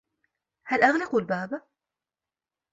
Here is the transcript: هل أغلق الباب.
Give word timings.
هل 0.65 0.83
أغلق 0.83 1.15
الباب. 1.15 1.61